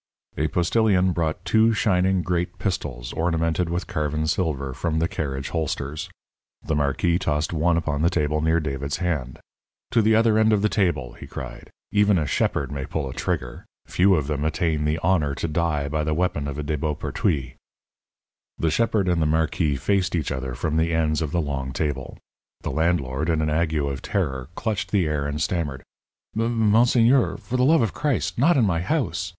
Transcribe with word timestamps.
A 0.35 0.47
postilion 0.47 1.11
brought 1.11 1.45
two 1.45 1.73
shining 1.73 2.23
great 2.23 2.57
pistols 2.57 3.13
ornamented 3.13 3.69
with 3.69 3.85
carven 3.85 4.25
silver, 4.25 4.73
from 4.73 4.97
the 4.97 5.07
carriage 5.07 5.49
holsters. 5.49 6.09
The 6.63 6.73
marquis 6.75 7.19
tossed 7.19 7.53
one 7.53 7.77
upon 7.77 8.01
the 8.01 8.09
table 8.09 8.41
near 8.41 8.59
David's 8.59 8.97
hand. 8.97 9.37
"To 9.91 10.01
the 10.01 10.15
other 10.15 10.39
end 10.39 10.53
of 10.53 10.63
the 10.63 10.69
table," 10.73 11.13
he 11.13 11.27
cried; 11.27 11.69
"even 11.91 12.17
a 12.17 12.25
shepherd 12.25 12.71
may 12.71 12.87
pull 12.87 13.07
a 13.07 13.13
trigger. 13.13 13.63
Few 13.85 14.15
of 14.15 14.25
them 14.25 14.43
attain 14.43 14.85
the 14.85 14.97
honour 15.03 15.35
to 15.35 15.47
die 15.47 15.87
by 15.87 16.03
the 16.03 16.15
weapon 16.15 16.47
of 16.47 16.57
a 16.57 16.63
De 16.63 16.79
Beaupertuys." 16.79 17.53
The 18.57 18.71
shepherd 18.71 19.07
and 19.07 19.21
the 19.21 19.27
marquis 19.27 19.75
faced 19.75 20.15
each 20.15 20.31
other 20.31 20.55
from 20.55 20.77
the 20.77 20.95
ends 20.95 21.21
of 21.21 21.29
the 21.29 21.41
long 21.41 21.73
table. 21.73 22.17
The 22.61 22.71
landlord, 22.71 23.29
in 23.29 23.39
an 23.39 23.51
ague 23.51 23.75
of 23.75 24.01
terror, 24.01 24.49
clutched 24.55 24.89
the 24.91 25.05
air 25.05 25.27
and 25.27 25.39
stammered: 25.39 25.83
"M 26.35 26.41
M 26.41 26.69
Monseigneur, 26.71 27.37
for 27.37 27.55
the 27.55 27.63
love 27.63 27.83
of 27.83 27.93
Christ! 27.93 28.39
not 28.39 28.57
in 28.57 28.65
my 28.65 28.81
house! 28.81 29.29